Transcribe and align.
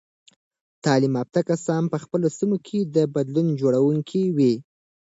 تعلیم 0.83 1.13
یافته 1.19 1.39
کسان 1.49 1.83
په 1.91 1.97
خپلو 2.03 2.27
سیمو 2.37 2.57
کې 2.67 2.79
د 2.95 2.97
بدلون 3.15 3.47
جوړونکي 3.59 4.23
وي. 4.37 4.53